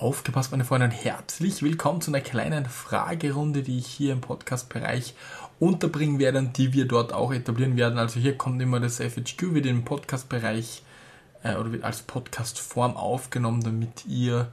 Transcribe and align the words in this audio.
Aufgepasst, 0.00 0.52
meine 0.52 0.64
Freunde, 0.64 0.84
und 0.84 0.92
herzlich 0.92 1.60
willkommen 1.60 2.00
zu 2.00 2.12
einer 2.12 2.20
kleinen 2.20 2.66
Fragerunde, 2.66 3.64
die 3.64 3.78
ich 3.78 3.88
hier 3.88 4.12
im 4.12 4.20
Podcast-Bereich 4.20 5.16
unterbringen 5.58 6.20
werde 6.20 6.38
und 6.38 6.56
die 6.56 6.72
wir 6.72 6.86
dort 6.86 7.12
auch 7.12 7.32
etablieren 7.32 7.76
werden. 7.76 7.98
Also 7.98 8.20
hier 8.20 8.38
kommt 8.38 8.62
immer 8.62 8.78
das 8.78 9.00
FHQ, 9.00 9.54
wird 9.54 9.66
im 9.66 9.84
Podcast-Bereich 9.84 10.84
äh, 11.42 11.56
oder 11.56 11.72
wird 11.72 11.82
als 11.82 12.02
Podcast-Form 12.02 12.96
aufgenommen, 12.96 13.64
damit 13.64 14.06
ihr 14.06 14.46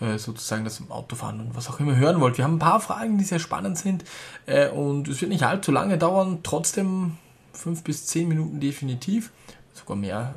äh, 0.00 0.18
sozusagen 0.18 0.62
das 0.62 0.78
im 0.78 0.92
Autofahren 0.92 1.40
und 1.40 1.56
was 1.56 1.68
auch 1.68 1.80
immer 1.80 1.96
hören 1.96 2.20
wollt. 2.20 2.38
Wir 2.38 2.44
haben 2.44 2.54
ein 2.54 2.60
paar 2.60 2.80
Fragen, 2.80 3.18
die 3.18 3.24
sehr 3.24 3.40
spannend 3.40 3.76
sind 3.76 4.04
äh, 4.46 4.68
und 4.68 5.08
es 5.08 5.20
wird 5.20 5.32
nicht 5.32 5.42
allzu 5.42 5.72
lange 5.72 5.98
dauern, 5.98 6.44
trotzdem 6.44 7.16
fünf 7.52 7.82
bis 7.82 8.06
zehn 8.06 8.28
Minuten 8.28 8.60
definitiv, 8.60 9.32
sogar 9.74 9.96
mehr 9.96 10.36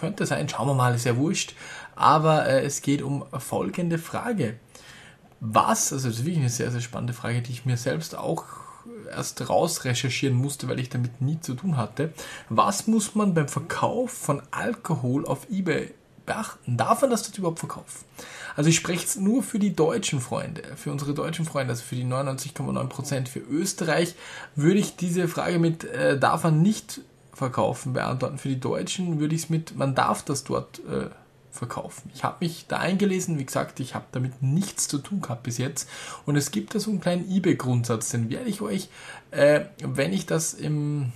könnte 0.00 0.26
sein, 0.26 0.48
schauen 0.48 0.66
wir 0.66 0.74
mal, 0.74 0.94
ist 0.94 1.04
ja 1.04 1.16
wurscht. 1.16 1.54
Aber 2.00 2.46
äh, 2.46 2.64
es 2.64 2.80
geht 2.80 3.02
um 3.02 3.26
folgende 3.38 3.98
Frage. 3.98 4.54
Was, 5.40 5.92
also 5.92 6.08
das 6.08 6.18
ist 6.18 6.24
wirklich 6.24 6.40
eine 6.40 6.48
sehr, 6.48 6.70
sehr 6.70 6.80
spannende 6.80 7.12
Frage, 7.12 7.42
die 7.42 7.52
ich 7.52 7.66
mir 7.66 7.76
selbst 7.76 8.16
auch 8.16 8.44
erst 9.10 9.46
raus 9.50 9.84
recherchieren 9.84 10.34
musste, 10.34 10.66
weil 10.66 10.80
ich 10.80 10.88
damit 10.88 11.20
nie 11.20 11.38
zu 11.40 11.54
tun 11.54 11.76
hatte. 11.76 12.14
Was 12.48 12.86
muss 12.86 13.14
man 13.14 13.34
beim 13.34 13.48
Verkauf 13.48 14.12
von 14.12 14.40
Alkohol 14.50 15.26
auf 15.26 15.50
eBay 15.50 15.92
beachten? 16.24 16.78
Darf 16.78 17.02
man 17.02 17.10
das 17.10 17.24
dort 17.24 17.36
überhaupt 17.36 17.58
verkaufen? 17.58 18.06
Also 18.56 18.70
ich 18.70 18.76
spreche 18.76 19.02
jetzt 19.02 19.20
nur 19.20 19.42
für 19.42 19.58
die 19.58 19.76
deutschen 19.76 20.22
Freunde, 20.22 20.62
für 20.76 20.92
unsere 20.92 21.12
deutschen 21.12 21.44
Freunde, 21.44 21.72
also 21.72 21.82
für 21.82 21.96
die 21.96 22.04
99,9%. 22.04 23.28
Für 23.28 23.40
Österreich 23.40 24.14
würde 24.56 24.80
ich 24.80 24.96
diese 24.96 25.28
Frage 25.28 25.58
mit 25.58 25.84
äh, 25.84 26.18
darf 26.18 26.44
man 26.44 26.62
nicht 26.62 27.02
verkaufen 27.34 27.92
beantworten. 27.92 28.38
Für 28.38 28.48
die 28.48 28.60
Deutschen 28.60 29.20
würde 29.20 29.34
ich 29.34 29.42
es 29.42 29.50
mit 29.50 29.76
man 29.76 29.94
darf 29.94 30.22
das 30.22 30.44
dort 30.44 30.80
äh, 30.80 31.10
verkaufen. 31.50 32.10
Ich 32.14 32.24
habe 32.24 32.36
mich 32.40 32.66
da 32.68 32.78
eingelesen, 32.78 33.38
wie 33.38 33.44
gesagt, 33.44 33.80
ich 33.80 33.94
habe 33.94 34.06
damit 34.12 34.42
nichts 34.42 34.88
zu 34.88 34.98
tun 34.98 35.20
gehabt 35.20 35.42
bis 35.42 35.58
jetzt. 35.58 35.88
Und 36.26 36.36
es 36.36 36.50
gibt 36.50 36.74
da 36.74 36.80
so 36.80 36.90
einen 36.90 37.00
kleinen 37.00 37.30
eBay-Grundsatz, 37.30 38.10
den 38.10 38.30
werde 38.30 38.48
ich 38.48 38.60
euch, 38.60 38.88
äh, 39.30 39.62
wenn 39.82 40.12
ich 40.12 40.26
das 40.26 40.54
im, 40.54 41.12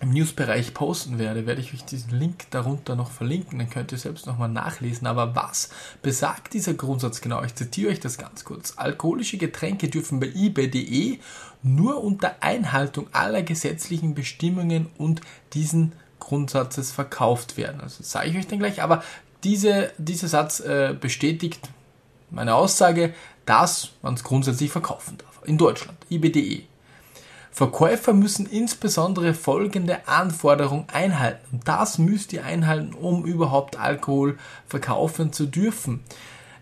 im 0.00 0.10
News-Bereich 0.10 0.74
posten 0.74 1.18
werde, 1.18 1.46
werde 1.46 1.60
ich 1.60 1.72
euch 1.72 1.84
diesen 1.84 2.18
Link 2.18 2.50
darunter 2.50 2.96
noch 2.96 3.10
verlinken, 3.10 3.58
dann 3.58 3.70
könnt 3.70 3.92
ihr 3.92 3.98
selbst 3.98 4.26
nochmal 4.26 4.48
nachlesen. 4.48 5.06
Aber 5.06 5.36
was 5.36 5.70
besagt 6.02 6.52
dieser 6.54 6.74
Grundsatz 6.74 7.20
genau? 7.20 7.42
Ich 7.44 7.54
zitiere 7.54 7.92
euch 7.92 8.00
das 8.00 8.18
ganz 8.18 8.44
kurz. 8.44 8.74
Alkoholische 8.76 9.38
Getränke 9.38 9.88
dürfen 9.88 10.18
bei 10.18 10.32
eBay.de 10.34 11.18
nur 11.62 12.02
unter 12.02 12.36
Einhaltung 12.40 13.06
aller 13.12 13.42
gesetzlichen 13.42 14.14
Bestimmungen 14.14 14.88
und 14.98 15.20
diesen 15.54 15.92
Grundsatzes 16.18 16.90
verkauft 16.90 17.56
werden. 17.56 17.80
Also 17.80 17.98
das 17.98 18.10
sage 18.10 18.30
ich 18.30 18.36
euch 18.36 18.46
dann 18.46 18.58
gleich, 18.58 18.82
aber 18.82 19.02
diese, 19.44 19.92
dieser 19.98 20.28
Satz 20.28 20.60
äh, 20.60 20.94
bestätigt 20.98 21.68
meine 22.30 22.54
Aussage, 22.54 23.14
dass 23.46 23.90
man 24.02 24.14
es 24.14 24.24
grundsätzlich 24.24 24.70
verkaufen 24.70 25.18
darf. 25.18 25.46
In 25.46 25.58
Deutschland, 25.58 25.98
IBDE. 26.10 26.62
Verkäufer 27.52 28.14
müssen 28.14 28.46
insbesondere 28.46 29.32
folgende 29.32 30.08
Anforderungen 30.08 30.86
einhalten. 30.92 31.60
Das 31.64 31.98
müsst 31.98 32.32
ihr 32.32 32.44
einhalten, 32.44 32.94
um 32.94 33.24
überhaupt 33.24 33.78
Alkohol 33.78 34.38
verkaufen 34.66 35.32
zu 35.32 35.46
dürfen. 35.46 36.00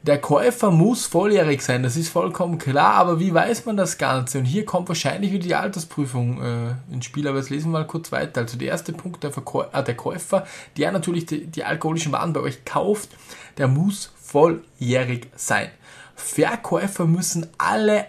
Der 0.05 0.20
Käufer 0.20 0.72
muss 0.72 1.06
volljährig 1.06 1.62
sein, 1.62 1.84
das 1.84 1.97
ist 1.97 2.08
vollkommen 2.08 2.58
klar, 2.58 2.95
aber 2.95 3.20
wie 3.20 3.33
weiß 3.33 3.67
man 3.67 3.77
das 3.77 3.98
Ganze? 3.98 4.39
Und 4.39 4.47
hier 4.47 4.64
kommt 4.64 4.89
wahrscheinlich 4.89 5.31
wieder 5.31 5.45
die 5.45 5.55
Altersprüfung 5.55 6.42
äh, 6.42 6.92
ins 6.92 7.05
Spiel, 7.05 7.28
aber 7.28 7.39
jetzt 7.39 7.50
lesen 7.50 7.70
wir 7.70 7.78
mal 7.78 7.86
kurz 7.86 8.11
weiter. 8.11 8.41
Also 8.41 8.58
der 8.58 8.67
erste 8.67 8.92
Punkt, 8.92 9.23
der, 9.23 9.30
Verkäu 9.30 9.64
äh, 9.73 9.84
der 9.84 9.95
Käufer, 9.95 10.45
der 10.77 10.91
natürlich 10.91 11.27
die, 11.27 11.47
die 11.47 11.62
alkoholischen 11.62 12.11
Waren 12.11 12.33
bei 12.33 12.41
euch 12.41 12.64
kauft, 12.64 13.11
der 13.58 13.69
muss 13.69 14.12
volljährig 14.20 15.28
sein. 15.36 15.69
Verkäufer 16.17 17.06
müssen 17.06 17.47
alle 17.58 18.06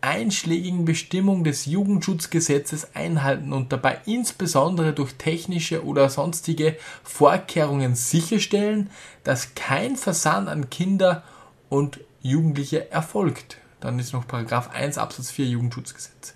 einschlägigen 0.00 0.84
Bestimmungen 0.84 1.44
des 1.44 1.66
Jugendschutzgesetzes 1.66 2.94
einhalten 2.94 3.52
und 3.52 3.72
dabei 3.72 4.00
insbesondere 4.06 4.92
durch 4.92 5.14
technische 5.14 5.84
oder 5.84 6.08
sonstige 6.08 6.76
Vorkehrungen 7.02 7.94
sicherstellen, 7.94 8.90
dass 9.24 9.54
kein 9.54 9.96
Versand 9.96 10.48
an 10.48 10.70
Kinder 10.70 11.22
und 11.68 12.00
Jugendliche 12.22 12.90
erfolgt. 12.90 13.58
Dann 13.80 13.98
ist 13.98 14.12
noch 14.12 14.26
Paragraph 14.26 14.70
1 14.70 14.98
Absatz 14.98 15.30
4 15.30 15.46
Jugendschutzgesetz. 15.46 16.34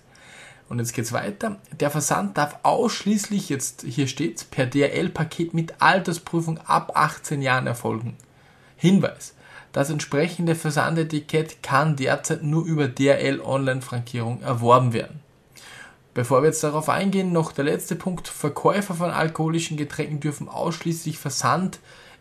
Und 0.67 0.79
jetzt 0.79 0.93
geht's 0.93 1.13
weiter. 1.13 1.57
Der 1.79 1.91
Versand 1.91 2.37
darf 2.37 2.57
ausschließlich, 2.63 3.49
jetzt 3.49 3.83
hier 3.87 4.07
steht's, 4.07 4.43
per 4.43 4.65
DRL-Paket 4.65 5.53
mit 5.53 5.79
Altersprüfung 5.79 6.57
ab 6.59 6.93
18 6.95 7.43
Jahren 7.43 7.67
erfolgen. 7.67 8.17
Hinweis. 8.75 9.34
Das 9.75 9.89
entsprechende 9.89 10.55
Versandetikett 10.55 11.61
kann 11.61 11.97
derzeit 11.97 12.43
nur 12.43 12.63
über 12.63 12.87
DRL 12.87 13.41
Online-Frankierung 13.41 14.41
erworben 14.41 14.93
werden. 14.93 15.19
Bevor 16.13 16.41
wir 16.41 16.47
jetzt 16.47 16.63
darauf 16.63 16.87
eingehen, 16.87 17.33
noch 17.33 17.51
der 17.51 17.65
letzte 17.65 17.97
Punkt. 17.97 18.29
Verkäufer 18.29 18.93
von 18.93 19.11
alkoholischen 19.11 19.75
Getränken 19.75 20.21
dürfen 20.21 20.47
ausschließlich 20.47 21.17
Versand 21.17 21.79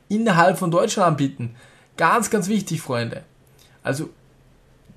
innerhalb 0.08 0.58
von 0.58 0.72
Deutschland 0.72 1.06
anbieten. 1.06 1.54
Ganz, 1.96 2.28
ganz 2.28 2.48
wichtig, 2.48 2.82
Freunde. 2.82 3.22
Also 3.84 4.10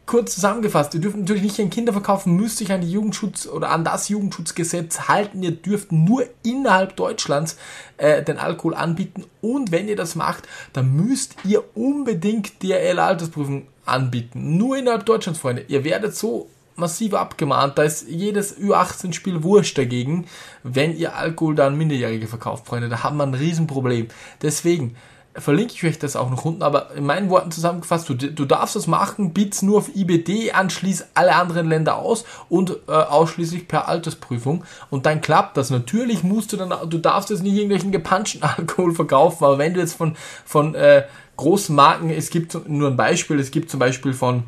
kurz 0.08 0.34
zusammengefasst, 0.34 0.96
ihr 0.96 1.02
dürft 1.02 1.18
natürlich 1.18 1.44
nicht 1.44 1.60
an 1.60 1.70
Kinder 1.70 1.94
verkaufen, 1.94 2.36
müsst 2.36 2.62
euch 2.62 2.72
an 2.72 2.82
die 2.82 2.92
Jugendschutz 2.92 3.46
oder 3.46 3.70
an 3.70 3.84
das 3.84 4.10
Jugendschutzgesetz 4.10 5.02
halten. 5.02 5.44
Ihr 5.44 5.52
dürft 5.52 5.92
nur 5.92 6.24
innerhalb 6.44 6.96
Deutschlands 6.96 7.58
äh, 7.98 8.24
den 8.24 8.40
Alkohol 8.40 8.74
anbieten 8.74 9.26
und 9.42 9.72
wenn 9.72 9.88
ihr 9.88 9.96
das 9.96 10.16
macht, 10.16 10.48
dann 10.74 10.96
müsst 10.96 11.36
ihr 11.44 11.64
unbedingt 11.76 12.64
DRL-Altersprüfung 12.64 13.68
anbieten. 13.86 14.58
Nur 14.58 14.78
innerhalb 14.78 15.06
Deutschlands, 15.06 15.40
Freunde. 15.40 15.66
Ihr 15.68 15.84
werdet 15.84 16.16
so 16.16 16.50
massiv 16.78 17.14
abgemahnt. 17.14 17.78
Da 17.78 17.84
ist 17.84 18.08
jedes 18.08 18.58
Ü18-Spiel 18.58 19.44
wurscht 19.44 19.78
dagegen, 19.78 20.26
wenn 20.64 20.96
ihr 20.96 21.16
Alkohol 21.16 21.56
dann 21.56 21.78
Minderjährige 21.78 22.28
verkauft, 22.28 22.68
Freunde. 22.68 22.90
Da 22.90 23.04
haben 23.04 23.18
wir 23.18 23.24
ein 23.24 23.34
Riesenproblem. 23.34 24.08
Deswegen, 24.42 24.96
verlinke 25.40 25.74
ich 25.74 25.84
euch 25.84 26.00
das 26.00 26.16
auch 26.16 26.30
noch 26.30 26.46
unten, 26.46 26.64
aber 26.64 26.92
in 26.96 27.06
meinen 27.06 27.30
Worten 27.30 27.52
zusammengefasst, 27.52 28.10
du, 28.10 28.16
du 28.16 28.46
darfst 28.46 28.76
das 28.76 28.88
machen, 28.88 29.34
biet's 29.34 29.62
nur 29.62 29.78
auf 29.78 29.96
IBD 29.96 30.52
an, 30.52 30.70
schließ 30.70 31.08
alle 31.14 31.36
anderen 31.36 31.70
Länder 31.70 31.98
aus 31.98 32.26
und 32.50 32.78
äh, 32.88 32.92
ausschließlich 32.92 33.68
per 33.68 33.88
Altersprüfung 33.88 34.64
und 34.90 35.06
dann 35.06 35.22
klappt 35.22 35.58
das. 35.58 35.70
Natürlich 35.70 36.24
musst 36.24 36.54
du 36.54 36.58
dann, 36.58 36.74
du 36.90 36.98
darfst 36.98 37.30
jetzt 37.30 37.44
nicht 37.44 37.54
irgendwelchen 37.54 37.92
gepanschten 37.92 38.44
Alkohol 38.58 38.94
verkaufen, 38.94 39.44
aber 39.44 39.58
wenn 39.58 39.74
du 39.74 39.80
jetzt 39.80 39.94
von, 39.94 40.16
von 40.46 40.76
äh, 40.76 41.04
großen 41.38 41.76
Marken, 41.76 42.10
es 42.10 42.30
gibt 42.30 42.68
nur 42.68 42.90
ein 42.90 42.98
Beispiel, 42.98 43.40
es 43.40 43.52
gibt 43.52 43.70
zum 43.70 43.80
Beispiel 43.80 44.14
von, 44.14 44.44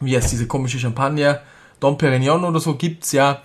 wie 0.00 0.16
heißt 0.16 0.30
diese 0.30 0.46
komische 0.46 0.78
Champagner, 0.78 1.40
Dom 1.80 1.98
Perignon 1.98 2.44
oder 2.44 2.60
so, 2.60 2.74
gibt's 2.74 3.12
ja 3.12 3.42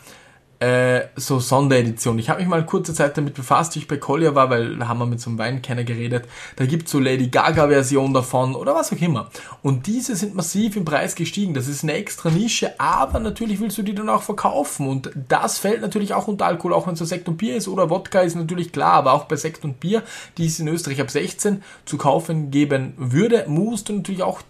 äh, 0.59 1.01
so 1.15 1.39
Sonderedition. 1.39 2.17
Ich 2.19 2.29
habe 2.29 2.39
mich 2.39 2.49
mal 2.49 2.65
kurze 2.65 2.93
Zeit 2.93 3.17
damit 3.17 3.35
befasst, 3.35 3.75
wie 3.75 3.79
ich 3.79 3.87
bei 3.87 3.97
Collier 3.97 4.33
war, 4.33 4.49
weil 4.49 4.75
da 4.77 4.87
haben 4.87 4.99
wir 4.99 5.05
mit 5.05 5.21
so 5.21 5.29
einem 5.29 5.37
Weinkenner 5.37 5.83
geredet. 5.83 6.25
Da 6.55 6.65
gibt's 6.65 6.91
so 6.91 6.99
Lady 6.99 7.27
Gaga 7.27 7.67
Version 7.67 8.13
davon 8.13 8.55
oder 8.55 8.73
was 8.73 8.91
auch 8.91 9.01
immer. 9.01 9.29
Und 9.61 9.85
diese 9.87 10.15
sind 10.15 10.35
massiv 10.35 10.75
im 10.75 10.85
Preis 10.85 11.15
gestiegen. 11.15 11.53
Das 11.53 11.67
ist 11.67 11.83
eine 11.83 11.93
extra 11.93 12.29
Nische, 12.29 12.79
aber 12.79 13.19
natürlich 13.19 13.59
willst 13.59 13.77
du 13.77 13.83
die 13.83 13.93
dann 13.93 14.09
auch 14.09 14.23
verkaufen. 14.23 14.87
Und 14.87 15.11
das 15.29 15.59
fällt 15.59 15.81
natürlich 15.81 16.13
auch 16.13 16.27
unter 16.27 16.47
Alkohol, 16.47 16.73
auch 16.73 16.87
wenn 16.87 16.93
es 16.93 16.99
so 16.99 17.05
Sekt 17.05 17.27
und 17.27 17.37
Bier 17.37 17.57
ist 17.57 17.67
oder 17.67 17.89
Wodka 17.89 18.21
ist 18.21 18.35
natürlich 18.35 18.71
klar, 18.71 18.93
aber 18.93 19.13
auch 19.13 19.25
bei 19.25 19.35
Sekt 19.35 19.63
und 19.63 19.79
Bier, 19.79 20.01
die 20.37 20.47
es 20.47 20.59
in 20.59 20.67
Österreich 20.67 21.01
ab 21.01 21.11
16 21.11 21.61
zu 21.85 21.97
kaufen 21.97 22.51
geben 22.51 22.93
würde, 22.97 23.45
musst 23.47 23.89
du 23.89 23.93
natürlich 23.93 24.23
auch 24.23 24.41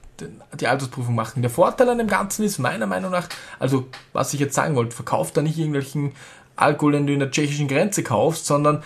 die 0.59 0.67
Altersprüfung 0.67 1.15
machen. 1.15 1.41
Der 1.41 1.51
Vorteil 1.51 1.89
an 1.89 1.97
dem 1.97 2.07
Ganzen 2.07 2.43
ist 2.43 2.57
meiner 2.59 2.87
Meinung 2.87 3.11
nach, 3.11 3.27
also 3.59 3.87
was 4.13 4.33
ich 4.33 4.39
jetzt 4.39 4.55
sagen 4.55 4.75
wollte, 4.75 4.95
verkauft 4.95 5.37
da 5.37 5.41
nicht 5.41 5.57
irgendwelchen 5.57 6.13
Alkohol, 6.55 6.93
den 6.93 7.07
du 7.07 7.13
in 7.13 7.19
der 7.19 7.31
tschechischen 7.31 7.67
Grenze 7.67 8.03
kaufst, 8.03 8.45
sondern 8.45 8.83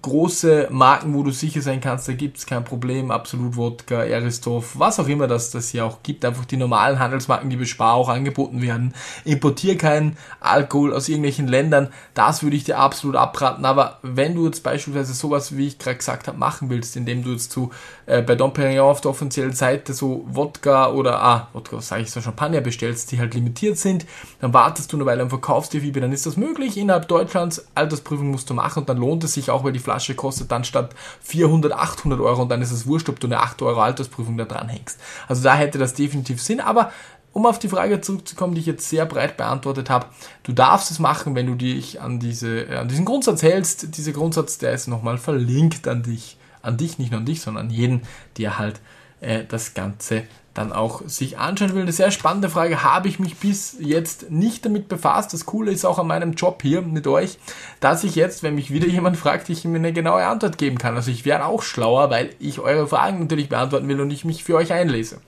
große 0.00 0.68
Marken, 0.70 1.14
wo 1.14 1.22
du 1.22 1.30
sicher 1.30 1.60
sein 1.60 1.80
kannst, 1.80 2.08
da 2.08 2.12
gibt's 2.12 2.46
kein 2.46 2.64
Problem, 2.64 3.10
Absolut 3.10 3.56
Wodka, 3.56 4.00
Aristov, 4.00 4.78
was 4.78 5.00
auch 5.00 5.08
immer 5.08 5.26
das 5.26 5.50
das 5.50 5.70
hier 5.70 5.84
auch 5.84 6.02
gibt, 6.02 6.24
einfach 6.24 6.44
die 6.44 6.56
normalen 6.56 6.98
Handelsmarken, 6.98 7.50
die 7.50 7.56
bei 7.56 7.64
Spar 7.64 7.94
auch 7.94 8.08
angeboten 8.08 8.62
werden. 8.62 8.94
Importier 9.24 9.76
keinen 9.76 10.16
Alkohol 10.40 10.92
aus 10.92 11.08
irgendwelchen 11.08 11.48
Ländern, 11.48 11.88
das 12.14 12.42
würde 12.42 12.56
ich 12.56 12.64
dir 12.64 12.78
absolut 12.78 13.16
abraten, 13.16 13.64
aber 13.64 13.98
wenn 14.02 14.34
du 14.34 14.46
jetzt 14.46 14.62
beispielsweise 14.62 15.14
sowas, 15.14 15.56
wie 15.56 15.66
ich 15.66 15.78
gerade 15.78 15.96
gesagt 15.96 16.28
habe, 16.28 16.38
machen 16.38 16.70
willst, 16.70 16.96
indem 16.96 17.24
du 17.24 17.32
jetzt 17.32 17.52
zu 17.52 17.70
äh, 18.06 18.22
bei 18.22 18.34
Dom 18.34 18.52
Perignon 18.52 18.90
auf 18.90 19.00
der 19.00 19.10
offiziellen 19.10 19.52
Seite 19.52 19.92
so 19.92 20.24
Wodka 20.28 20.90
oder, 20.90 21.22
ah, 21.22 21.48
Wodka, 21.52 21.80
sage 21.80 22.02
ich 22.02 22.10
so, 22.10 22.20
Champagner 22.20 22.60
bestellst, 22.60 23.12
die 23.12 23.18
halt 23.18 23.34
limitiert 23.34 23.78
sind, 23.78 24.06
dann 24.40 24.52
wartest 24.52 24.92
du 24.92 24.96
eine 24.96 25.06
Weile 25.06 25.22
und 25.22 25.30
verkaufst 25.30 25.72
dir 25.72 25.82
dann 25.92 26.12
ist 26.12 26.26
das 26.26 26.36
möglich, 26.36 26.76
innerhalb 26.76 27.08
Deutschlands, 27.08 27.66
Altersprüfung 27.74 28.30
musst 28.30 28.48
du 28.50 28.54
machen 28.54 28.80
und 28.80 28.88
dann 28.88 28.96
lohnt 28.96 29.24
es 29.24 29.34
sich 29.34 29.50
auch, 29.50 29.64
weil 29.64 29.71
die 29.72 29.80
Flasche 29.80 30.14
kostet 30.14 30.50
dann 30.52 30.64
statt 30.64 30.94
400, 31.22 31.72
800 31.72 32.20
Euro 32.20 32.42
und 32.42 32.48
dann 32.48 32.62
ist 32.62 32.72
es 32.72 32.86
wurscht, 32.86 33.08
ob 33.08 33.20
du 33.20 33.26
eine 33.26 33.40
8 33.40 33.62
Euro 33.62 33.80
Altersprüfung 33.80 34.36
da 34.36 34.44
dran 34.44 34.68
hängst. 34.68 34.98
Also 35.28 35.42
da 35.42 35.54
hätte 35.54 35.78
das 35.78 35.94
definitiv 35.94 36.42
Sinn, 36.42 36.60
aber 36.60 36.92
um 37.32 37.46
auf 37.46 37.58
die 37.58 37.68
Frage 37.68 38.00
zurückzukommen, 38.00 38.54
die 38.54 38.60
ich 38.60 38.66
jetzt 38.66 38.88
sehr 38.88 39.06
breit 39.06 39.36
beantwortet 39.36 39.88
habe, 39.90 40.06
du 40.42 40.52
darfst 40.52 40.90
es 40.90 40.98
machen, 40.98 41.34
wenn 41.34 41.46
du 41.46 41.54
dich 41.54 42.00
an, 42.00 42.20
diese, 42.20 42.64
äh, 42.64 42.76
an 42.76 42.88
diesen 42.88 43.04
Grundsatz 43.04 43.42
hältst. 43.42 43.96
Dieser 43.96 44.12
Grundsatz, 44.12 44.58
der 44.58 44.72
ist 44.72 44.86
nochmal 44.86 45.18
verlinkt 45.18 45.88
an 45.88 46.02
dich. 46.02 46.36
An 46.60 46.76
dich, 46.76 46.98
nicht 46.98 47.10
nur 47.10 47.20
an 47.20 47.26
dich, 47.26 47.40
sondern 47.40 47.66
an 47.66 47.70
jeden, 47.70 48.02
der 48.36 48.58
halt 48.58 48.80
äh, 49.22 49.44
das 49.48 49.74
Ganze 49.74 50.24
dann 50.54 50.72
auch 50.72 51.02
sich 51.06 51.38
anschauen 51.38 51.74
will. 51.74 51.82
Eine 51.82 51.92
sehr 51.92 52.10
spannende 52.10 52.50
Frage, 52.50 52.82
habe 52.82 53.08
ich 53.08 53.18
mich 53.18 53.38
bis 53.38 53.76
jetzt 53.80 54.30
nicht 54.30 54.64
damit 54.66 54.88
befasst. 54.88 55.32
Das 55.32 55.46
Coole 55.46 55.72
ist 55.72 55.86
auch 55.86 55.98
an 55.98 56.06
meinem 56.06 56.32
Job 56.32 56.60
hier 56.60 56.82
mit 56.82 57.06
euch, 57.06 57.38
dass 57.80 58.04
ich 58.04 58.14
jetzt, 58.16 58.42
wenn 58.42 58.54
mich 58.54 58.70
wieder 58.70 58.86
jemand 58.86 59.16
fragt, 59.16 59.48
ich 59.48 59.64
mir 59.64 59.76
eine 59.76 59.92
genaue 59.94 60.26
Antwort 60.26 60.58
geben 60.58 60.76
kann. 60.76 60.94
Also 60.94 61.10
ich 61.10 61.24
werde 61.24 61.46
auch 61.46 61.62
schlauer, 61.62 62.10
weil 62.10 62.34
ich 62.38 62.60
eure 62.60 62.86
Fragen 62.86 63.20
natürlich 63.20 63.48
beantworten 63.48 63.88
will 63.88 64.00
und 64.00 64.10
ich 64.10 64.24
mich 64.26 64.44
für 64.44 64.56
euch 64.56 64.72
einlese. 64.72 65.20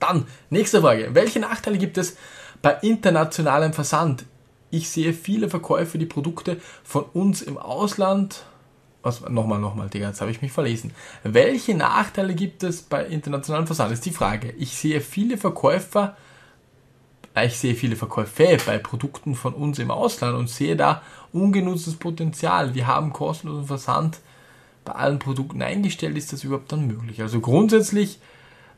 Dann, 0.00 0.26
nächste 0.50 0.80
Frage. 0.80 1.10
Welche 1.12 1.38
Nachteile 1.38 1.78
gibt 1.78 1.96
es 1.96 2.16
bei 2.62 2.72
internationalem 2.82 3.72
Versand? 3.72 4.24
Ich 4.70 4.90
sehe 4.90 5.12
viele 5.12 5.48
Verkäufe, 5.48 5.98
die 5.98 6.06
Produkte 6.06 6.60
von 6.82 7.04
uns 7.04 7.42
im 7.42 7.58
Ausland 7.58 8.44
was, 9.04 9.20
nochmal, 9.28 9.60
nochmal, 9.60 9.88
Digga, 9.88 10.08
jetzt 10.08 10.20
habe 10.20 10.30
ich 10.30 10.42
mich 10.42 10.50
verlesen. 10.50 10.92
Welche 11.22 11.74
Nachteile 11.74 12.34
gibt 12.34 12.62
es 12.62 12.82
bei 12.82 13.04
internationalen 13.04 13.66
Versand? 13.66 13.92
Ist 13.92 14.06
die 14.06 14.10
Frage. 14.10 14.52
Ich 14.58 14.76
sehe 14.76 15.00
viele 15.00 15.36
Verkäufer, 15.36 16.16
äh, 17.36 17.46
ich 17.46 17.58
sehe 17.58 17.74
viele 17.74 17.96
Verkäufe 17.96 18.56
bei 18.64 18.78
Produkten 18.78 19.34
von 19.34 19.52
uns 19.52 19.78
im 19.78 19.90
Ausland 19.90 20.36
und 20.36 20.48
sehe 20.48 20.74
da 20.74 21.02
ungenutztes 21.32 21.96
Potenzial. 21.96 22.74
Wir 22.74 22.86
haben 22.86 23.12
kostenlosen 23.12 23.66
Versand 23.66 24.20
bei 24.84 24.92
allen 24.92 25.18
Produkten 25.18 25.60
eingestellt. 25.60 26.16
Ist 26.16 26.32
das 26.32 26.44
überhaupt 26.44 26.72
dann 26.72 26.86
möglich? 26.86 27.20
Also 27.20 27.40
grundsätzlich, 27.40 28.18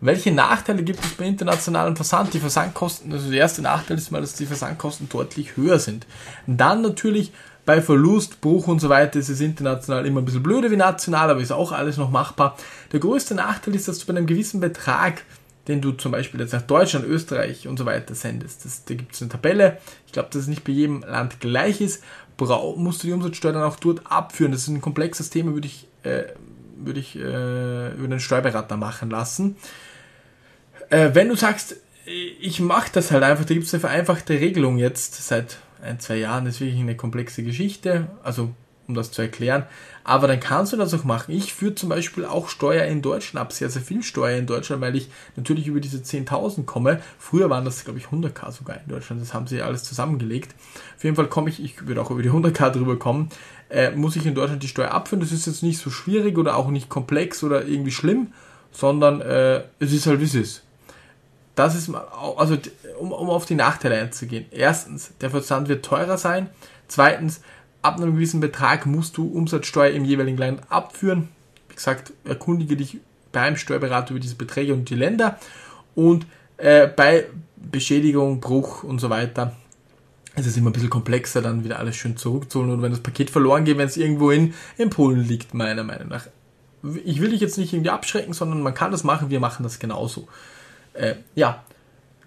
welche 0.01 0.33
Nachteile 0.33 0.83
gibt 0.83 1.05
es 1.05 1.13
bei 1.13 1.27
internationalem 1.27 1.95
Versand? 1.95 2.35
Die 2.35 2.41
Versandkosten, 2.41 3.13
also 3.13 3.31
der 3.31 3.41
erste 3.41 3.63
Nachteil 3.63 3.97
ist 3.97 4.11
mal, 4.11 4.21
dass 4.21 4.35
die 4.35 4.47
Versandkosten 4.47 5.09
deutlich 5.09 5.57
höher 5.57 5.79
sind. 5.79 6.07
dann 6.47 6.83
natürlich 6.83 7.33
bei 7.67 7.83
Verlust, 7.83 8.41
Bruch 8.41 8.69
und 8.69 8.81
so 8.81 8.89
weiter 8.89 9.19
ist 9.19 9.29
es 9.29 9.41
international 9.41 10.07
immer 10.07 10.23
ein 10.23 10.25
bisschen 10.25 10.43
blöder 10.43 10.71
wie 10.71 10.77
national, 10.77 11.29
aber 11.29 11.41
ist 11.41 11.53
auch 11.53 11.73
alles 11.73 11.97
noch 11.97 12.11
machbar. 12.11 12.57
Der 12.93 13.01
größte 13.01 13.35
Nachteil 13.35 13.75
ist, 13.75 13.89
dass 13.89 13.99
du 13.99 14.07
bei 14.07 14.17
einem 14.17 14.27
gewissen 14.27 14.61
Betrag, 14.61 15.25
den 15.67 15.81
du 15.81 15.91
zum 15.91 16.13
Beispiel 16.13 16.41
jetzt 16.41 16.53
nach 16.53 16.63
Deutschland, 16.63 17.05
Österreich 17.05 17.67
und 17.67 17.77
so 17.77 17.85
weiter 17.85 18.15
sendest, 18.15 18.65
das, 18.65 18.85
da 18.85 18.95
gibt 18.95 19.15
es 19.15 19.21
eine 19.21 19.31
Tabelle, 19.31 19.79
ich 20.07 20.13
glaube, 20.13 20.29
dass 20.31 20.43
es 20.43 20.49
nicht 20.49 20.63
bei 20.63 20.73
jedem 20.73 21.03
Land 21.03 21.41
gleich 21.41 21.81
ist, 21.81 22.03
musst 22.39 23.03
du 23.03 23.09
die 23.09 23.13
Umsatzsteuer 23.13 23.53
dann 23.53 23.63
auch 23.63 23.77
dort 23.77 24.03
abführen. 24.05 24.53
Das 24.53 24.63
ist 24.63 24.69
ein 24.69 24.81
komplexes 24.81 25.31
Thema, 25.31 25.55
würde 25.55 25.67
ich, 25.67 25.89
äh, 26.05 26.25
würde 26.77 27.01
ich 27.01 27.17
äh, 27.17 27.95
über 27.95 28.09
den 28.09 28.21
Steuerberater 28.21 28.77
machen 28.77 29.11
lassen. 29.11 29.57
Äh, 30.91 31.11
wenn 31.15 31.29
du 31.29 31.35
sagst, 31.35 31.77
ich 32.05 32.61
mache 32.61 32.91
das 32.93 33.11
halt 33.11 33.25
einfach, 33.25 33.45
da 33.45 33.55
gibt 33.55 33.67
es 33.67 33.75
eine 33.75 33.81
vereinfachte 33.81 34.35
Regelung 34.35 34.79
jetzt 34.79 35.27
seit 35.27 35.59
ein, 35.83 36.01
zwei 36.01 36.17
Jahren. 36.17 36.47
Ist 36.47 36.61
wirklich 36.61 36.81
eine 36.81 36.97
komplexe 36.97 37.43
Geschichte, 37.43 38.09
also 38.23 38.51
um 38.89 38.95
das 38.95 39.11
zu 39.11 39.23
erklären. 39.23 39.65
Aber 40.05 40.29
dann 40.29 40.41
kannst 40.41 40.73
du 40.73 40.77
das 40.77 40.95
auch 40.95 41.05
machen. 41.05 41.35
Ich 41.35 41.55
führe 41.55 41.75
zum 41.75 41.89
Beispiel 41.89 42.25
auch 42.25 42.49
Steuer 42.49 42.85
in 42.85 43.03
Deutschland 43.03 43.45
ab, 43.45 43.53
sehr, 43.53 43.69
sehr 43.69 43.83
viel 43.83 44.03
Steuer 44.03 44.39
in 44.39 44.47
Deutschland, 44.47 44.81
weil 44.81 44.95
ich 44.95 45.11
natürlich 45.35 45.67
über 45.67 45.81
diese 45.81 45.99
10.000 45.99 46.65
komme. 46.65 47.01
Früher 47.19 47.51
waren 47.51 47.65
das, 47.65 47.85
glaube 47.85 47.99
ich, 47.99 48.07
100k 48.07 48.53
sogar 48.53 48.81
in 48.81 48.89
Deutschland. 48.89 49.21
Das 49.21 49.35
haben 49.35 49.47
sie 49.47 49.63
alles 49.63 49.85
zusammengelegt. 49.85 50.55
Auf 50.97 51.05
jeden 51.05 51.17
Fall 51.17 51.27
komme 51.27 51.51
ich, 51.51 51.63
ich 51.63 51.87
würde 51.87 52.01
auch 52.01 52.11
über 52.11 52.23
die 52.23 52.31
100k 52.31 52.71
drüber 52.71 52.99
kommen, 52.99 53.31
äh, 53.69 53.91
muss 53.91 54.17
ich 54.17 54.27
in 54.27 54.35
Deutschland 54.35 54.63
die 54.63 54.69
Steuer 54.69 54.93
abführen. 54.93 55.21
Das 55.21 55.33
ist 55.33 55.47
jetzt 55.47 55.63
nicht 55.63 55.79
so 55.79 55.91
schwierig 55.91 56.39
oder 56.39 56.57
auch 56.57 56.69
nicht 56.69 56.89
komplex 56.89 57.43
oder 57.43 57.67
irgendwie 57.67 57.91
schlimm, 57.91 58.29
sondern 58.71 59.21
äh, 59.21 59.65
es 59.81 59.93
ist 59.93 60.07
halt, 60.07 60.21
wie 60.21 60.25
es 60.25 60.35
ist. 60.35 60.66
Das 61.57 61.75
ist, 61.75 61.91
also 62.37 62.57
um, 63.01 63.13
um 63.13 63.31
auf 63.31 63.47
die 63.47 63.55
Nachteile 63.55 63.99
einzugehen. 63.99 64.45
Erstens, 64.51 65.13
der 65.21 65.31
Versand 65.31 65.69
wird 65.69 65.85
teurer 65.85 66.19
sein. 66.19 66.51
Zweitens, 66.87 67.41
ab 67.83 67.97
einem 67.97 68.15
gewissen 68.15 68.41
Betrag 68.41 68.87
musst 68.87 69.17
du 69.17 69.27
Umsatzsteuer 69.27 69.91
im 69.91 70.05
jeweiligen 70.05 70.37
Land 70.37 70.61
abführen. 70.69 71.29
Wie 71.71 71.75
gesagt, 71.75 72.13
erkundige 72.25 72.77
dich 72.77 72.99
beim 73.33 73.57
Steuerberater 73.57 74.11
über 74.11 74.21
diese 74.21 74.35
Beträge 74.35 74.75
und 74.75 74.91
die 74.91 74.95
Länder. 74.95 75.39
Und 75.95 76.27
äh, 76.59 76.87
bei 76.89 77.27
Beschädigung, 77.57 78.41
Bruch 78.41 78.83
und 78.85 79.01
so 79.01 79.09
weiter 79.09 79.57
ist 80.37 80.47
es 80.47 80.59
immer 80.59 80.69
ein 80.69 80.75
bisschen 80.75 80.91
komplexer, 80.91 81.41
dann 81.41 81.65
wieder 81.65 81.79
alles 81.79 81.97
schön 81.97 82.19
zurückzuholen. 82.19 82.71
Und 82.71 82.83
wenn 82.83 82.91
das 82.91 83.01
Paket 83.01 83.31
verloren 83.31 83.65
geht, 83.65 83.79
wenn 83.79 83.87
es 83.87 83.97
irgendwo 83.97 84.31
in, 84.31 84.53
in 84.77 84.91
Polen 84.91 85.27
liegt, 85.27 85.55
meiner 85.55 85.85
Meinung 85.85 86.09
nach. 86.09 86.27
Ich 87.05 87.23
will 87.23 87.31
dich 87.31 87.41
jetzt 87.41 87.57
nicht 87.57 87.73
irgendwie 87.73 87.91
abschrecken, 87.91 88.35
sondern 88.35 88.61
man 88.61 88.75
kann 88.75 88.93
das 88.93 89.03
machen, 89.05 89.31
wir 89.31 89.41
machen 89.41 89.63
das 89.63 89.79
genauso. 89.79 90.29
Äh, 90.97 91.17
ja, 91.35 91.63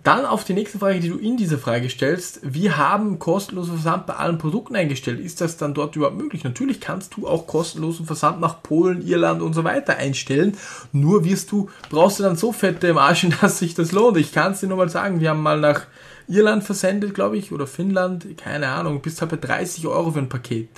dann 0.04 0.25
auf 0.25 0.45
die 0.45 0.54
nächste 0.54 0.80
Frage, 0.80 1.00
die 1.01 1.10
du 1.10 1.18
in 1.18 1.36
dieser 1.36 1.57
Frage 1.57 1.89
stellst. 1.89 2.39
Wir 2.42 2.77
haben 2.77 3.19
kostenlosen 3.19 3.74
Versand 3.74 4.06
bei 4.06 4.16
allen 4.16 4.38
Produkten 4.38 4.75
eingestellt. 4.75 5.19
Ist 5.19 5.42
das 5.42 5.57
dann 5.57 5.74
dort 5.74 5.95
überhaupt 5.95 6.18
möglich? 6.18 6.44
Natürlich 6.44 6.80
kannst 6.80 7.16
du 7.18 7.27
auch 7.27 7.48
kostenlosen 7.48 8.06
Versand 8.06 8.39
nach 8.39 8.63
Polen, 8.63 9.06
Irland 9.06 9.42
und 9.42 9.54
so 9.54 9.66
weiter 9.66 9.98
einstellen. 9.98 10.57
Nur 10.94 11.25
wirst 11.25 11.51
du, 11.51 11.69
brauchst 11.89 12.19
du 12.19 12.24
dann 12.24 12.38
so 12.38 12.54
fette 12.54 12.94
Margen, 12.94 13.36
dass 13.42 13.60
sich 13.60 13.75
das 13.75 13.92
lohnt. 13.92 14.18
Ich 14.18 14.31
kann 14.31 14.54
es 14.54 14.62
dir 14.62 14.68
nur 14.68 14.77
mal 14.77 14.89
sagen. 14.89 15.19
Wir 15.19 15.31
haben 15.31 15.44
mal 15.44 15.60
nach 15.60 15.86
Irland 16.27 16.63
versendet, 16.63 17.13
glaube 17.13 17.38
ich, 17.38 17.51
oder 17.51 17.68
Finnland, 17.68 18.38
keine 18.38 18.69
Ahnung, 18.69 19.01
bis 19.01 19.19
halt 19.19 19.31
bei 19.31 19.38
30 19.38 19.86
Euro 19.88 20.12
für 20.12 20.19
ein 20.19 20.30
Paket 20.30 20.69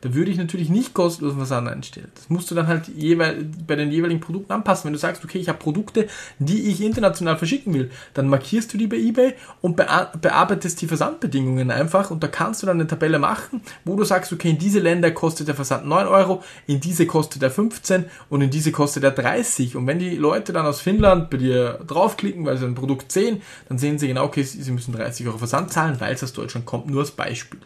da 0.00 0.14
würde 0.14 0.30
ich 0.30 0.36
natürlich 0.36 0.68
nicht 0.68 0.94
kostenlosen 0.94 1.38
Versand 1.38 1.68
einstellen. 1.68 2.10
Das 2.14 2.28
musst 2.28 2.50
du 2.50 2.54
dann 2.54 2.66
halt 2.66 2.88
jeweil, 2.88 3.48
bei 3.66 3.76
den 3.76 3.90
jeweiligen 3.90 4.20
Produkten 4.20 4.52
anpassen. 4.52 4.84
Wenn 4.84 4.92
du 4.92 4.98
sagst, 4.98 5.24
okay, 5.24 5.38
ich 5.38 5.48
habe 5.48 5.58
Produkte, 5.58 6.06
die 6.38 6.68
ich 6.70 6.80
international 6.80 7.36
verschicken 7.38 7.74
will, 7.74 7.90
dann 8.14 8.28
markierst 8.28 8.72
du 8.72 8.78
die 8.78 8.86
bei 8.86 8.96
eBay 8.96 9.34
und 9.62 9.76
bearbeitest 9.76 10.80
die 10.80 10.86
Versandbedingungen 10.86 11.70
einfach 11.70 12.10
und 12.10 12.22
da 12.22 12.28
kannst 12.28 12.62
du 12.62 12.66
dann 12.66 12.78
eine 12.78 12.86
Tabelle 12.86 13.18
machen, 13.18 13.62
wo 13.84 13.96
du 13.96 14.04
sagst, 14.04 14.32
okay, 14.32 14.50
in 14.50 14.58
diese 14.58 14.80
Länder 14.80 15.10
kostet 15.10 15.48
der 15.48 15.54
Versand 15.54 15.86
9 15.86 16.06
Euro, 16.06 16.42
in 16.66 16.80
diese 16.80 17.06
kostet 17.06 17.42
er 17.42 17.50
15 17.50 18.04
und 18.28 18.42
in 18.42 18.50
diese 18.50 18.72
kostet 18.72 19.04
er 19.04 19.12
30. 19.12 19.76
Und 19.76 19.86
wenn 19.86 19.98
die 19.98 20.16
Leute 20.16 20.52
dann 20.52 20.66
aus 20.66 20.80
Finnland 20.80 21.30
bei 21.30 21.38
dir 21.38 21.80
draufklicken, 21.86 22.44
weil 22.44 22.56
sie 22.58 22.66
ein 22.66 22.74
Produkt 22.74 23.12
sehen, 23.12 23.42
dann 23.68 23.78
sehen 23.78 23.98
sie 23.98 24.08
genau, 24.08 24.24
okay, 24.24 24.42
sie 24.42 24.70
müssen 24.72 24.92
30 24.92 25.26
Euro 25.26 25.38
Versand 25.38 25.72
zahlen, 25.72 25.96
weil 26.00 26.14
es 26.14 26.22
aus 26.22 26.32
Deutschland 26.32 26.66
kommt, 26.66 26.88
nur 26.88 27.00
als 27.00 27.10
Beispiel. 27.10 27.60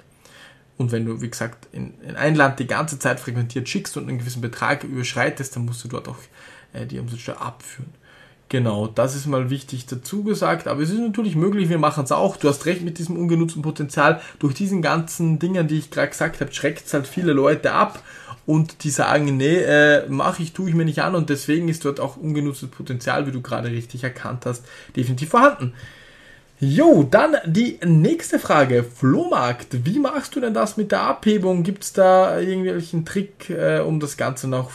Und 0.80 0.92
wenn 0.92 1.04
du, 1.04 1.20
wie 1.20 1.28
gesagt, 1.28 1.68
in, 1.72 1.92
in 2.00 2.16
ein 2.16 2.34
Land 2.34 2.58
die 2.58 2.66
ganze 2.66 2.98
Zeit 2.98 3.20
frequentiert 3.20 3.68
schickst 3.68 3.98
und 3.98 4.08
einen 4.08 4.18
gewissen 4.18 4.40
Betrag 4.40 4.82
überschreitest, 4.82 5.54
dann 5.54 5.66
musst 5.66 5.84
du 5.84 5.88
dort 5.88 6.08
auch 6.08 6.16
äh, 6.72 6.86
die 6.86 6.98
Umsatzsteuer 6.98 7.38
abführen. 7.38 7.90
Genau, 8.48 8.86
das 8.86 9.14
ist 9.14 9.26
mal 9.26 9.50
wichtig 9.50 9.84
dazu 9.84 10.24
gesagt, 10.24 10.66
aber 10.66 10.80
es 10.80 10.88
ist 10.88 10.98
natürlich 10.98 11.36
möglich, 11.36 11.68
wir 11.68 11.76
machen 11.76 12.04
es 12.04 12.12
auch. 12.12 12.38
Du 12.38 12.48
hast 12.48 12.64
recht 12.64 12.80
mit 12.80 12.96
diesem 12.96 13.18
ungenutzten 13.18 13.60
Potenzial. 13.60 14.22
Durch 14.38 14.54
diesen 14.54 14.80
ganzen 14.80 15.38
Dingen, 15.38 15.68
die 15.68 15.76
ich 15.76 15.90
gerade 15.90 16.08
gesagt 16.08 16.40
habe, 16.40 16.50
schreckt 16.50 16.86
es 16.86 16.94
halt 16.94 17.06
viele 17.06 17.34
Leute 17.34 17.72
ab 17.72 18.02
und 18.46 18.82
die 18.82 18.90
sagen, 18.90 19.36
nee, 19.36 19.58
äh, 19.58 20.08
mache 20.08 20.42
ich, 20.42 20.54
tue 20.54 20.70
ich 20.70 20.74
mir 20.74 20.86
nicht 20.86 21.02
an 21.02 21.14
und 21.14 21.28
deswegen 21.28 21.68
ist 21.68 21.84
dort 21.84 22.00
auch 22.00 22.16
ungenutztes 22.16 22.70
Potenzial, 22.70 23.26
wie 23.26 23.32
du 23.32 23.42
gerade 23.42 23.68
richtig 23.68 24.02
erkannt 24.02 24.46
hast, 24.46 24.64
definitiv 24.96 25.28
vorhanden. 25.28 25.74
Jo, 26.62 27.08
dann 27.10 27.36
die 27.46 27.78
nächste 27.82 28.38
Frage. 28.38 28.84
Flohmarkt. 28.84 29.86
Wie 29.86 29.98
machst 29.98 30.36
du 30.36 30.40
denn 30.40 30.52
das 30.52 30.76
mit 30.76 30.92
der 30.92 31.00
Abhebung? 31.00 31.62
Gibt 31.62 31.84
es 31.84 31.94
da 31.94 32.38
irgendwelchen 32.38 33.06
Trick, 33.06 33.48
äh, 33.48 33.80
um 33.80 33.98
das 33.98 34.18
Ganze 34.18 34.46
noch 34.46 34.70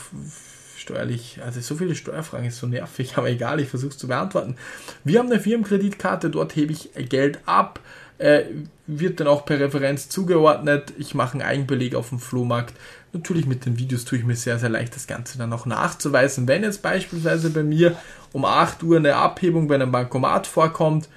steuerlich, 0.76 1.38
also 1.44 1.60
so 1.60 1.76
viele 1.76 1.94
Steuerfragen 1.94 2.46
ist 2.46 2.58
so 2.58 2.66
nervig, 2.66 3.12
aber 3.16 3.28
egal, 3.28 3.60
ich 3.60 3.68
versuche 3.68 3.90
es 3.90 3.98
zu 3.98 4.08
beantworten. 4.08 4.56
Wir 5.04 5.20
haben 5.20 5.30
eine 5.30 5.40
Firmenkreditkarte, 5.40 6.28
dort 6.30 6.56
hebe 6.56 6.72
ich 6.72 6.90
Geld 7.08 7.38
ab, 7.46 7.78
äh, 8.18 8.44
wird 8.88 9.20
dann 9.20 9.28
auch 9.28 9.44
per 9.44 9.60
Referenz 9.60 10.08
zugeordnet. 10.08 10.92
Ich 10.98 11.14
mache 11.14 11.34
einen 11.34 11.42
Eigenbeleg 11.42 11.94
auf 11.94 12.08
dem 12.08 12.18
Flohmarkt. 12.18 12.74
Natürlich 13.12 13.46
mit 13.46 13.64
den 13.64 13.78
Videos 13.78 14.04
tue 14.04 14.18
ich 14.18 14.24
mir 14.24 14.36
sehr, 14.36 14.58
sehr 14.58 14.70
leicht, 14.70 14.96
das 14.96 15.06
Ganze 15.06 15.38
dann 15.38 15.52
auch 15.52 15.66
nachzuweisen. 15.66 16.48
Wenn 16.48 16.64
jetzt 16.64 16.82
beispielsweise 16.82 17.50
bei 17.50 17.62
mir 17.62 17.96
um 18.32 18.44
8 18.44 18.82
Uhr 18.82 18.96
eine 18.96 19.14
Abhebung 19.16 19.68
bei 19.68 19.76
einem 19.76 19.92
Bankomat 19.92 20.48
vorkommt, 20.48 21.08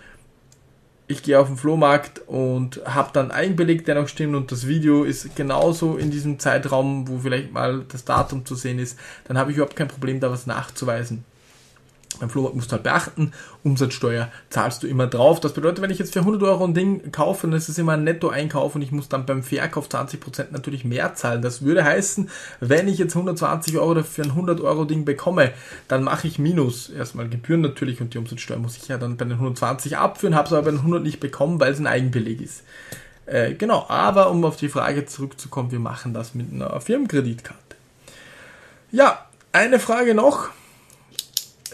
ich 1.09 1.23
gehe 1.23 1.39
auf 1.39 1.47
den 1.47 1.57
Flohmarkt 1.57 2.21
und 2.27 2.81
habe 2.85 3.09
dann 3.13 3.31
Eigenbeleg, 3.31 3.83
der 3.83 3.95
noch 3.95 4.07
stimmt 4.07 4.35
und 4.35 4.51
das 4.51 4.67
Video 4.67 5.03
ist 5.03 5.35
genauso 5.35 5.97
in 5.97 6.11
diesem 6.11 6.37
Zeitraum, 6.37 7.07
wo 7.07 7.17
vielleicht 7.17 7.51
mal 7.51 7.83
das 7.89 8.05
Datum 8.05 8.45
zu 8.45 8.53
sehen 8.53 8.77
ist, 8.77 8.97
dann 9.27 9.35
habe 9.35 9.49
ich 9.49 9.57
überhaupt 9.57 9.75
kein 9.75 9.87
Problem, 9.87 10.19
da 10.19 10.29
was 10.29 10.45
nachzuweisen. 10.45 11.25
Beim 12.19 12.29
Flohmarkt 12.29 12.55
musst 12.55 12.71
du 12.71 12.73
halt 12.73 12.83
beachten, 12.83 13.31
Umsatzsteuer 13.63 14.29
zahlst 14.49 14.83
du 14.83 14.87
immer 14.87 15.07
drauf. 15.07 15.39
Das 15.39 15.53
bedeutet, 15.53 15.81
wenn 15.81 15.91
ich 15.91 15.99
jetzt 15.99 16.11
für 16.11 16.19
100 16.19 16.43
Euro 16.43 16.65
ein 16.65 16.73
Ding 16.73 17.11
kaufe, 17.11 17.47
dann 17.47 17.55
ist 17.55 17.69
es 17.69 17.77
immer 17.77 17.93
ein 17.93 18.03
Netto-Einkauf 18.03 18.75
und 18.75 18.81
ich 18.81 18.91
muss 18.91 19.07
dann 19.09 19.25
beim 19.25 19.43
Verkauf 19.43 19.87
20% 19.87 20.47
natürlich 20.51 20.83
mehr 20.83 21.13
zahlen. 21.13 21.41
Das 21.41 21.61
würde 21.61 21.83
heißen, 21.83 22.29
wenn 22.59 22.87
ich 22.87 22.97
jetzt 22.97 23.15
120 23.15 23.77
Euro 23.77 24.03
für 24.03 24.23
ein 24.23 24.31
100 24.31 24.59
Euro 24.59 24.85
Ding 24.85 25.05
bekomme, 25.05 25.51
dann 25.87 26.03
mache 26.03 26.27
ich 26.27 26.39
Minus. 26.39 26.89
Erstmal 26.89 27.29
Gebühren 27.29 27.61
natürlich 27.61 28.01
und 28.01 28.13
die 28.13 28.17
Umsatzsteuer 28.17 28.57
muss 28.57 28.75
ich 28.75 28.87
ja 28.87 28.97
dann 28.97 29.15
bei 29.15 29.25
den 29.25 29.33
120 29.33 29.97
abführen, 29.97 30.35
habe 30.35 30.47
es 30.47 30.53
aber 30.53 30.63
bei 30.63 30.71
den 30.71 30.79
100 30.79 31.03
nicht 31.03 31.19
bekommen, 31.19 31.59
weil 31.59 31.71
es 31.71 31.79
ein 31.79 31.87
Eigenbeleg 31.87 32.41
ist. 32.41 32.63
Äh, 33.27 33.53
genau, 33.53 33.85
aber 33.87 34.31
um 34.31 34.43
auf 34.43 34.57
die 34.57 34.69
Frage 34.69 35.05
zurückzukommen, 35.05 35.71
wir 35.71 35.79
machen 35.79 36.13
das 36.13 36.33
mit 36.33 36.51
einer 36.51 36.81
Firmenkreditkarte. 36.81 37.75
Ja, 38.91 39.25
eine 39.51 39.79
Frage 39.79 40.15
noch 40.15 40.49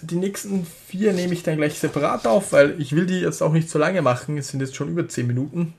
die 0.05 0.15
nächsten 0.15 0.65
vier 0.87 1.13
nehme 1.13 1.33
ich 1.33 1.43
dann 1.43 1.57
gleich 1.57 1.79
separat 1.79 2.27
auf, 2.27 2.51
weil 2.51 2.79
ich 2.79 2.95
will 2.95 3.05
die 3.05 3.19
jetzt 3.19 3.41
auch 3.41 3.51
nicht 3.51 3.69
so 3.69 3.79
lange 3.79 4.01
machen. 4.01 4.37
Es 4.37 4.49
sind 4.49 4.59
jetzt 4.59 4.75
schon 4.75 4.89
über 4.89 5.07
10 5.07 5.27
Minuten. 5.27 5.73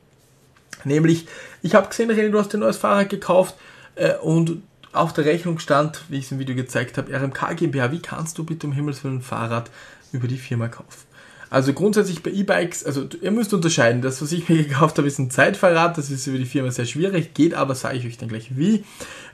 Nämlich, 0.85 1.27
ich 1.63 1.75
habe 1.75 1.89
gesehen, 1.89 2.11
René, 2.11 2.31
du 2.31 2.39
hast 2.39 2.55
ein 2.55 2.61
neues 2.61 2.77
Fahrrad 2.77 3.09
gekauft 3.09 3.55
äh, 3.95 4.15
und 4.17 4.63
auf 4.93 5.13
der 5.13 5.25
Rechnung 5.25 5.59
stand, 5.59 6.03
wie 6.09 6.19
ich 6.19 6.27
es 6.27 6.33
im 6.33 6.39
Video 6.39 6.55
gezeigt 6.55 6.97
habe, 6.97 7.13
RMK 7.13 7.57
GmbH, 7.57 7.93
wie 7.93 8.01
kannst 8.01 8.39
du 8.39 8.45
bitte 8.45 8.67
um 8.67 8.73
Himmels 8.73 9.05
Willen 9.05 9.17
ein 9.17 9.23
Fahrrad 9.23 9.71
über 10.13 10.29
die 10.29 10.39
Firma 10.39 10.69
kaufen? 10.69 11.07
Also 11.49 11.73
grundsätzlich 11.73 12.23
bei 12.23 12.31
E-Bikes, 12.31 12.85
also 12.85 13.07
ihr 13.21 13.31
müsst 13.31 13.55
unterscheiden, 13.55 14.03
das, 14.03 14.21
was 14.21 14.33
ich 14.33 14.49
mir 14.49 14.57
gekauft 14.65 14.99
habe, 14.99 15.07
ist 15.07 15.19
ein 15.19 15.31
Zeitfahrrad, 15.31 15.97
das 15.97 16.11
ist 16.11 16.27
über 16.27 16.39
die 16.39 16.45
Firma 16.45 16.71
sehr 16.71 16.87
schwierig, 16.87 17.35
geht 17.35 17.55
aber, 17.55 17.75
sage 17.75 17.99
ich 17.99 18.07
euch 18.07 18.19
dann 18.19 18.29
gleich 18.29 18.57
wie. 18.57 18.85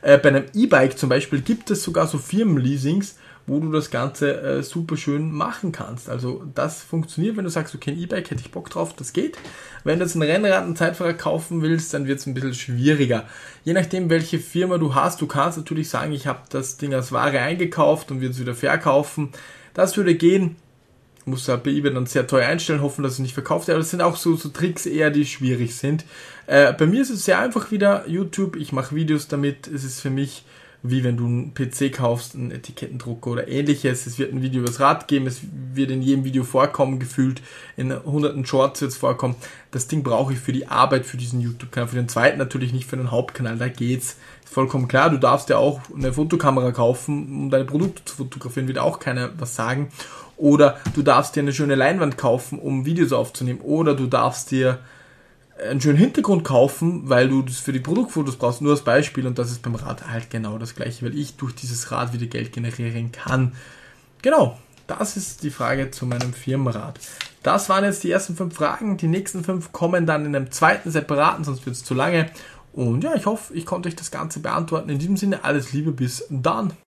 Äh, 0.03 0.19
bei 0.19 0.29
einem 0.29 0.45
E-Bike 0.55 0.99
zum 0.99 1.09
Beispiel 1.09 1.41
gibt 1.41 1.71
es 1.71 1.83
sogar 1.83 2.07
so 2.07 2.19
Firmenleasings, 2.19 3.17
wo 3.47 3.59
du 3.59 3.73
das 3.73 3.91
Ganze 3.91 4.41
äh, 4.41 4.63
super 4.63 4.97
schön 4.97 5.33
machen 5.33 5.73
kannst. 5.73 6.09
Also 6.09 6.45
das 6.55 6.83
funktioniert, 6.83 7.37
wenn 7.37 7.45
du 7.45 7.51
sagst, 7.51 7.75
okay, 7.75 7.91
ein 7.91 7.99
E-Bike 7.99 8.31
hätte 8.31 8.41
ich 8.41 8.51
Bock 8.53 8.71
drauf, 8.71 8.95
das 8.95 9.13
geht. 9.13 9.37
Wenn 9.85 9.99
du 9.99 10.05
jetzt 10.05 10.15
ein 10.15 10.23
Rennrad, 10.23 10.65
ein 10.65 10.77
Zeitfahrrad 10.77 11.19
kaufen 11.19 11.61
willst, 11.63 11.93
dann 11.93 12.07
wird 12.07 12.21
es 12.21 12.27
ein 12.27 12.35
bisschen 12.35 12.55
schwieriger. 12.55 13.25
Je 13.65 13.73
nachdem, 13.73 14.11
welche 14.11 14.39
Firma 14.39 14.79
du 14.79 14.95
hast, 14.95 15.21
du 15.21 15.27
kannst 15.27 15.59
natürlich 15.59 15.89
sagen, 15.89 16.13
ich 16.13 16.27
habe 16.27 16.41
das 16.51 16.77
Ding 16.77 16.95
als 16.95 17.11
Ware 17.11 17.41
eingekauft 17.41 18.11
und 18.11 18.21
wird 18.21 18.33
es 18.33 18.41
wieder 18.41 18.55
verkaufen. 18.55 19.31
Das 19.75 19.97
würde 19.97 20.15
gehen. 20.15 20.57
Musst 21.25 21.47
du 21.47 21.53
halt 21.53 21.63
bei 21.63 21.71
eBay 21.71 21.95
dann 21.95 22.07
sehr 22.07 22.27
teuer 22.27 22.49
einstellen, 22.49 22.83
hoffen, 22.83 23.05
dass 23.05 23.13
es 23.13 23.19
nicht 23.21 23.35
verkauft 23.35 23.69
wird. 23.69 23.77
Aber 23.77 23.83
das 23.83 23.91
sind 23.91 24.03
auch 24.03 24.17
so, 24.17 24.35
so 24.35 24.49
Tricks 24.49 24.87
eher, 24.87 25.11
die 25.11 25.25
schwierig 25.25 25.77
sind. 25.77 26.05
Äh, 26.47 26.73
bei 26.73 26.87
mir 26.87 27.03
ist 27.03 27.11
es 27.11 27.25
sehr 27.25 27.39
einfach 27.39 27.71
wieder 27.71 28.09
YouTube. 28.09 28.57
Ich 28.57 28.73
mache 28.73 28.95
Videos 28.95 29.29
damit. 29.29 29.69
Es 29.69 29.85
ist 29.85 30.01
für 30.01 30.11
mich 30.11 30.45
wie 30.83 31.05
wenn 31.05 31.17
du 31.17 31.27
einen 31.27 31.55
PC 31.55 31.93
kaufst, 31.93 32.35
einen 32.35 32.51
Etikettendrucker 32.51 33.31
oder 33.31 33.49
ähnliches. 33.49 34.07
Es 34.07 34.19
wird 34.19 34.33
ein 34.33 34.43
Video 34.43 34.61
über 34.61 34.69
das 34.69 34.81
Rad 34.81 35.07
geben, 35.07 35.27
es 35.27 35.41
wird 35.43 35.91
in 35.91 36.03
jedem 36.03 36.25
Video 36.25 36.43
vorkommen, 36.43 36.99
gefühlt 36.99 37.41
in 37.77 37.95
hunderten 38.05 38.45
Shorts 38.45 38.81
wird 38.81 38.91
es 38.91 38.97
vorkommen. 38.97 39.37
Das 39.71 39.87
Ding 39.87 40.03
brauche 40.03 40.33
ich 40.33 40.41
für 40.41 40.53
die 40.53 40.67
Arbeit, 40.67 41.07
für 41.07 41.17
diesen 41.17 41.41
YouTube-Kanal, 41.41 41.89
für 41.89 41.97
den 41.97 42.09
zweiten 42.09 42.39
natürlich 42.39 42.73
nicht, 42.73 42.89
für 42.89 42.97
den 42.97 43.13
Hauptkanal, 43.13 43.59
da 43.59 43.69
geht's. 43.69 44.17
Ist 44.45 44.53
vollkommen 44.53 44.89
klar, 44.89 45.09
du 45.09 45.19
darfst 45.19 45.49
ja 45.51 45.57
auch 45.57 45.81
eine 45.97 46.13
Fotokamera 46.13 46.73
kaufen, 46.73 47.45
um 47.45 47.51
deine 47.51 47.65
Produkte 47.65 48.05
zu 48.05 48.17
fotografieren, 48.17 48.67
wird 48.67 48.79
auch 48.79 48.99
keiner 48.99 49.31
was 49.39 49.55
sagen. 49.55 49.89
Oder 50.37 50.81
du 50.95 51.03
darfst 51.03 51.37
dir 51.37 51.41
eine 51.41 51.53
schöne 51.53 51.77
Leinwand 51.77 52.19
kaufen, 52.19 52.59
um 52.59 52.85
Videos 52.85 53.13
aufzunehmen. 53.13 53.61
Oder 53.61 53.95
du 53.95 54.07
darfst 54.07 54.51
dir 54.51 54.81
einen 55.69 55.81
schönen 55.81 55.99
Hintergrund 55.99 56.45
kaufen, 56.45 57.09
weil 57.09 57.29
du 57.29 57.43
das 57.43 57.59
für 57.59 57.73
die 57.73 57.81
Produktfotos 57.81 58.37
brauchst, 58.37 58.61
nur 58.61 58.73
als 58.73 58.83
Beispiel 58.83 59.27
und 59.27 59.39
das 59.39 59.51
ist 59.51 59.63
beim 59.63 59.75
Rad 59.75 60.09
halt 60.09 60.31
genau 60.31 60.59
das 60.59 60.75
gleiche, 60.75 61.05
weil 61.05 61.17
ich 61.17 61.37
durch 61.37 61.55
dieses 61.55 61.91
Rad 61.91 62.13
wieder 62.13 62.27
Geld 62.27 62.53
generieren 62.53 63.13
kann. 63.13 63.53
Genau, 64.23 64.59
das 64.87 65.17
ist 65.17 65.43
die 65.43 65.51
Frage 65.51 65.91
zu 65.91 66.07
meinem 66.07 66.33
Firmenrad. 66.33 66.99
Das 67.43 67.69
waren 67.69 67.85
jetzt 67.85 68.05
die 68.05 68.11
ersten 68.11 68.37
fünf 68.37 68.55
Fragen. 68.55 68.97
Die 68.97 69.09
nächsten 69.09 69.43
fünf 69.43 69.73
kommen 69.73 70.07
dann 70.07 70.27
in 70.27 70.37
einem 70.37 70.51
zweiten 70.51 70.91
separaten, 70.91 71.45
sonst 71.45 71.67
wird 71.67 71.77
es 71.77 71.85
zu 71.85 71.95
lange. 71.95 72.31
Und 72.73 73.05
ja, 73.05 73.15
ich 73.15 73.27
hoffe, 73.27 73.53
ich 73.55 73.67
konnte 73.67 73.89
euch 73.89 73.97
das 73.97 74.11
Ganze 74.11 74.41
beantworten. 74.41 74.89
In 74.91 74.99
diesem 74.99 75.17
Sinne, 75.17 75.45
alles 75.45 75.73
Liebe, 75.73 75.93
bis 75.93 76.25
dann. 76.31 76.73